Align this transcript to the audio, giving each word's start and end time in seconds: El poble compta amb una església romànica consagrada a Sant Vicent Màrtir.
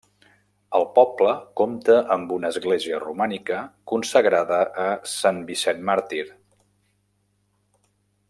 El 0.77 0.85
poble 0.93 1.33
compta 1.59 1.97
amb 2.15 2.33
una 2.37 2.49
església 2.55 3.01
romànica 3.03 3.59
consagrada 3.93 4.61
a 4.85 4.87
Sant 5.13 5.43
Vicent 5.51 5.85
Màrtir. 5.91 6.25